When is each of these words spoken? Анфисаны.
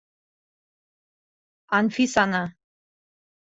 Анфисаны. 1.79 2.43